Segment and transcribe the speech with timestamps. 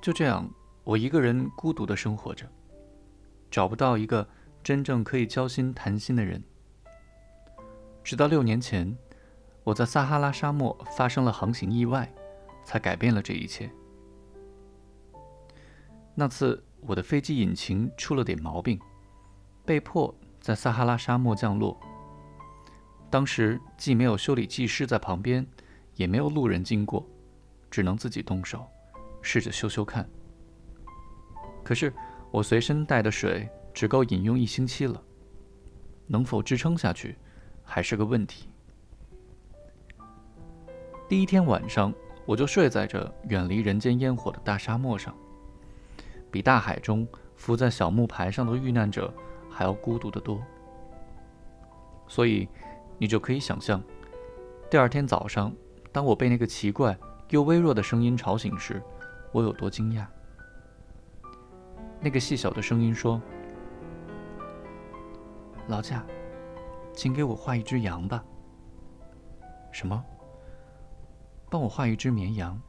[0.00, 0.48] 就这样，
[0.84, 2.46] 我一个人孤独的生活着，
[3.50, 4.26] 找不到一个
[4.62, 6.42] 真正可以交心谈心的人。
[8.04, 8.96] 直到六年前，
[9.64, 12.10] 我在撒哈拉沙漠发生了航行意外，
[12.64, 13.70] 才改变了这一切。
[16.14, 18.80] 那次，我的飞机引擎出了点毛病，
[19.64, 21.78] 被迫在撒哈拉沙漠降落。
[23.10, 25.46] 当时既没有修理技师在旁边，
[25.96, 27.06] 也没有路人经过，
[27.70, 28.66] 只能自己动手，
[29.30, 30.08] 试着修修看。
[31.62, 31.92] 可是
[32.30, 35.02] 我随身带的水只够饮用一星期了，
[36.06, 37.14] 能否支撑下去，
[37.62, 38.48] 还是个问题。
[41.10, 41.92] 第一天晚上，
[42.24, 45.14] 我就睡在这远离人间烟火的大沙漠上，
[46.30, 49.12] 比大海中浮在小木牌上的遇难者
[49.50, 50.42] 还要孤独得多。
[52.06, 52.48] 所以。
[53.00, 53.80] 你就可以想象，
[54.68, 55.54] 第二天早上，
[55.92, 56.98] 当我被那个奇怪
[57.30, 58.82] 又微弱的声音吵醒时，
[59.32, 60.06] 我有多惊讶。
[62.00, 63.20] 那个细小的声音说
[65.68, 66.04] ：“劳驾，
[66.94, 68.24] 请给我画一只羊吧。”
[69.72, 70.04] 什么？
[71.50, 72.60] 帮我画一只绵羊？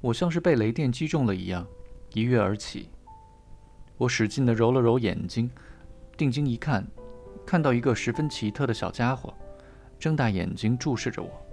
[0.00, 1.66] 我像是被雷电击中了一样，
[2.12, 2.90] 一跃而起。
[3.96, 5.50] 我使劲地揉了揉眼睛，
[6.16, 6.86] 定睛一看。
[7.46, 9.32] 看到一个十分奇特的小家伙，
[9.98, 11.45] 睁大眼睛注视着我。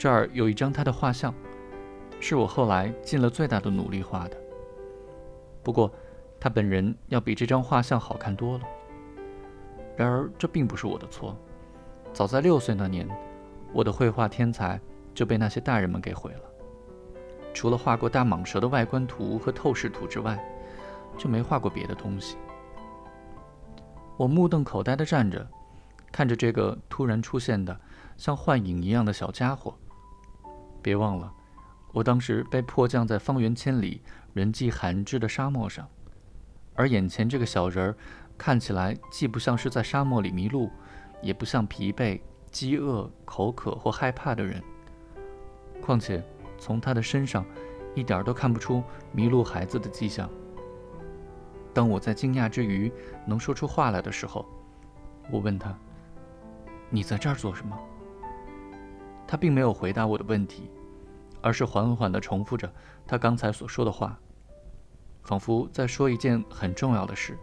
[0.00, 1.34] 这儿有一张他的画像，
[2.20, 4.36] 是我后来尽了最大的努力画的。
[5.62, 5.92] 不过，
[6.40, 8.64] 他本人要比这张画像好看多了。
[9.98, 11.36] 然而，这并不是我的错。
[12.14, 13.06] 早在六岁那年，
[13.74, 14.80] 我的绘画天才
[15.12, 16.40] 就被那些大人们给毁了。
[17.52, 20.42] 除了画过大蟒蛇的外观图和透视图之外，
[21.18, 22.38] 就没画过别的东西。
[24.16, 25.46] 我目瞪口呆地站着，
[26.10, 27.78] 看着这个突然出现的
[28.16, 29.74] 像幻影一样的小家伙。
[30.82, 31.32] 别忘了，
[31.92, 35.86] 我当时被迫降在方圆千里、人迹罕至的沙漠上，
[36.74, 37.96] 而眼前这个小人儿
[38.38, 40.70] 看起来既不像是在沙漠里迷路，
[41.22, 42.20] 也不像疲惫、
[42.50, 44.62] 饥饿、口渴或害怕的人。
[45.80, 46.22] 况且，
[46.58, 47.44] 从他的身上
[47.94, 48.82] 一点都看不出
[49.12, 50.28] 迷路孩子的迹象。
[51.72, 52.92] 当我在惊讶之余
[53.26, 54.44] 能说出话来的时候，
[55.30, 55.76] 我问他
[56.90, 57.78] ：“你在这儿做什么？”
[59.30, 60.68] 他并没有回答我的问题，
[61.40, 62.68] 而是缓缓地重复着
[63.06, 64.18] 他刚才所说的话，
[65.22, 67.38] 仿佛在说一件很重要的事。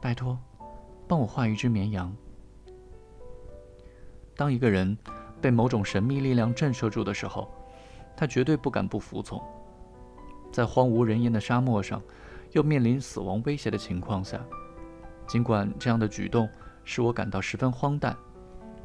[0.00, 0.38] 拜托，
[1.06, 2.10] 帮我画一只绵羊。
[4.34, 4.96] 当一个人
[5.38, 7.52] 被某种神秘力量震慑住的时候，
[8.16, 9.38] 他绝对不敢不服从。
[10.50, 12.00] 在荒无人烟的沙漠上。
[12.52, 14.38] 又面临死亡威胁的情况下，
[15.26, 16.46] 尽管这样的举动
[16.84, 18.14] 使我感到十分荒诞，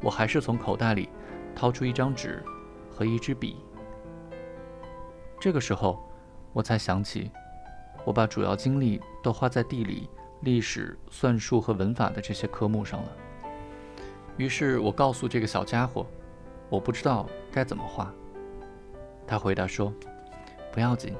[0.00, 1.10] 我还是从口袋里
[1.58, 2.40] 掏出一张纸
[2.88, 3.56] 和一支笔。
[5.40, 5.98] 这个时候，
[6.52, 7.32] 我才想起，
[8.04, 10.08] 我把主要精力都花在地理、
[10.42, 13.08] 历史、算术和文法的这些科目上了。
[14.36, 16.06] 于是我告诉这个小家伙，
[16.68, 18.08] 我不知道该怎么画。
[19.26, 19.92] 他回答说
[20.70, 21.12] ：“不要紧，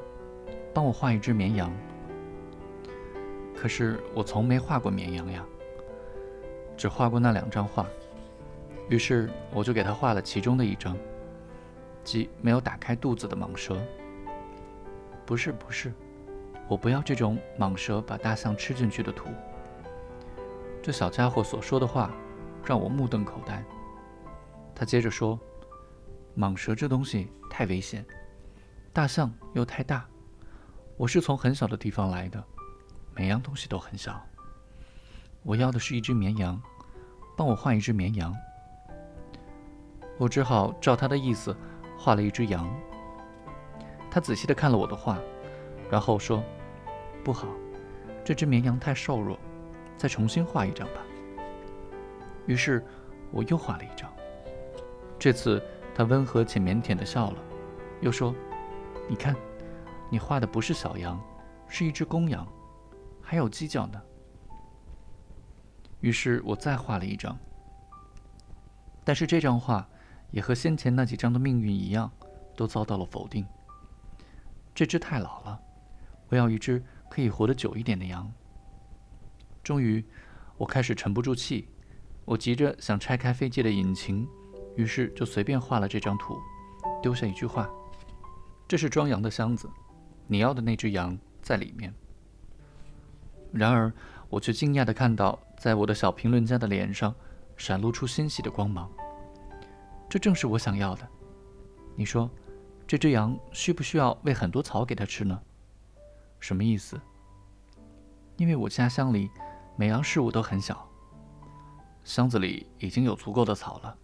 [0.72, 1.68] 帮我画一只绵羊。”
[3.56, 5.44] 可是我从没画过绵羊呀，
[6.76, 7.84] 只画过那两张画。
[8.88, 10.96] 于是我就给他画了其中的一张，
[12.02, 13.76] 即没有打开肚子的蟒蛇。
[15.26, 15.92] 不是不是，
[16.68, 19.28] 我不要这种蟒蛇把大象吃进去的图。
[20.82, 22.10] 这小家伙所说的话
[22.64, 23.62] 让我目瞪口呆。
[24.74, 25.38] 他接着说
[26.38, 28.06] ：“蟒蛇这东西太危险，
[28.92, 30.06] 大象又太大。
[30.96, 32.42] 我是从很小的地方来的。”
[33.14, 34.24] 每样东西都很小。
[35.42, 36.62] 我要的是一只绵羊，
[37.36, 38.32] 帮我画一只绵羊。
[40.18, 41.56] 我只好照他的意思
[41.96, 42.68] 画了一只羊。
[44.10, 45.18] 他仔细地看了我的画，
[45.90, 46.42] 然后说
[47.22, 47.46] ：“不好，
[48.24, 49.38] 这只绵羊太瘦弱，
[49.96, 51.00] 再重新画一张吧。”
[52.46, 52.84] 于是
[53.30, 54.10] 我又画了一张。
[55.18, 55.62] 这次
[55.94, 57.38] 他温和且腼腆地笑了，
[58.00, 58.34] 又说
[59.08, 59.36] ：“你看，
[60.10, 61.20] 你画的不是小羊，
[61.68, 62.46] 是一只公羊。”
[63.22, 64.00] 还有犄角呢。
[66.00, 67.36] 于是我再画了一张，
[69.04, 69.86] 但是这张画
[70.30, 72.10] 也和先前那几张的命运一样，
[72.56, 73.46] 都遭到了否定。
[74.74, 75.60] 这只太老了，
[76.28, 78.30] 我要一只可以活得久一点的羊。
[79.62, 80.04] 终于，
[80.56, 81.68] 我开始沉不住气，
[82.24, 84.26] 我急着想拆开飞机的引擎，
[84.76, 86.38] 于是就随便画了这张图，
[87.02, 87.68] 丢下一句话
[88.68, 89.68] ：“这是装羊的箱子，
[90.26, 91.92] 你要的那只羊在里面。”
[93.52, 93.92] 然而，
[94.28, 97.14] 我却惊讶地看到，在我的小评论家的脸上
[97.56, 98.90] 闪露出欣喜的光芒。
[100.08, 101.06] 这正是我想要的。
[101.94, 102.30] 你说，
[102.86, 105.40] 这只羊需不需要喂很多草给它吃呢？
[106.40, 107.00] 什么意思？
[108.36, 109.28] 因为我家乡里
[109.76, 110.88] 每样事物都很小，
[112.04, 113.96] 箱子里已经有足够的草了。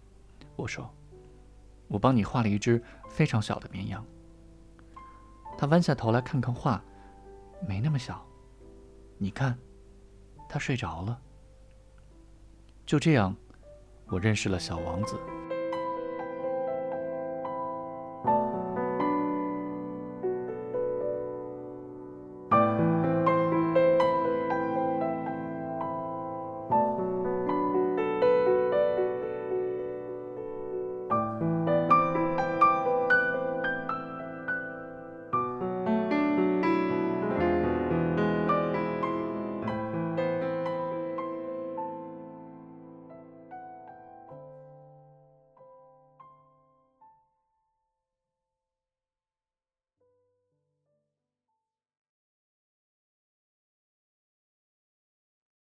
[0.55, 0.93] 我说，
[1.87, 4.05] 我帮你画了一只非常小的绵羊。
[5.57, 6.83] 他弯下头来看看画，
[7.67, 8.23] 没那么小。
[9.17, 9.57] 你看，
[10.49, 11.19] 他睡着了。
[12.85, 13.35] 就这样，
[14.07, 15.17] 我认识了小王子。